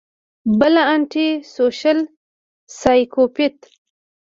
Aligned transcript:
بل 0.59 0.75
انټي 0.93 1.27
سوشل 1.55 1.97
سايکوپېت 2.79 3.57